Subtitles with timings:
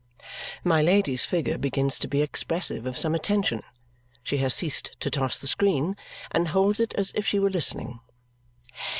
[0.63, 3.61] My Lady's figure begins to be expressive of some attention.
[4.23, 5.95] She has ceased to toss the screen
[6.31, 7.99] and holds it as if she were listening.